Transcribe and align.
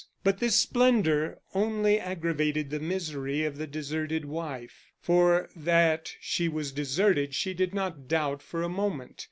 But 0.23 0.39
this 0.39 0.55
splendor 0.55 1.37
only 1.53 1.99
aggravated 1.99 2.71
the 2.71 2.79
misery 2.79 3.43
of 3.45 3.59
the 3.59 3.67
deserted 3.67 4.25
wife, 4.25 4.87
for 4.99 5.47
that 5.55 6.13
she 6.19 6.47
was 6.49 6.71
deserted 6.71 7.35
she 7.35 7.53
did 7.53 7.71
not 7.75 8.07
doubt 8.07 8.41
for 8.41 8.63
a 8.63 8.67
moment. 8.69 9.19